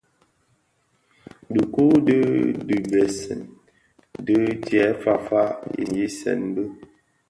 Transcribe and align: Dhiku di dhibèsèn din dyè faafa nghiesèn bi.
Dhiku 1.53 1.85
di 2.07 2.19
dhibèsèn 2.67 3.41
din 4.25 4.43
dyè 4.65 4.85
faafa 5.01 5.43
nghiesèn 5.87 6.41
bi. 6.53 6.63